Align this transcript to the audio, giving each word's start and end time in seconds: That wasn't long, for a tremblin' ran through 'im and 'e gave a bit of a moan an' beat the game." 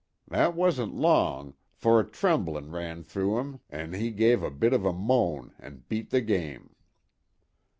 That 0.27 0.55
wasn't 0.55 0.95
long, 0.95 1.53
for 1.75 1.99
a 1.99 2.03
tremblin' 2.09 2.71
ran 2.71 3.03
through 3.03 3.39
'im 3.39 3.59
and 3.69 3.93
'e 3.95 4.09
gave 4.09 4.41
a 4.41 4.49
bit 4.49 4.73
of 4.73 4.83
a 4.83 4.91
moan 4.93 5.53
an' 5.59 5.83
beat 5.89 6.09
the 6.09 6.21
game." 6.21 6.71